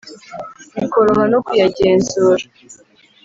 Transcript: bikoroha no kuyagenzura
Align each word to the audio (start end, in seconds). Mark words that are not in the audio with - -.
bikoroha 0.77 1.23
no 1.31 1.39
kuyagenzura 1.45 2.45